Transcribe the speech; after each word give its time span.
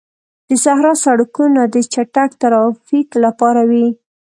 د 0.49 0.51
صحرا 0.63 0.93
سړکونه 1.05 1.61
د 1.73 1.75
چټک 1.93 2.29
ترافیک 2.41 3.09
لپاره 3.23 3.61
وي. 3.69 3.87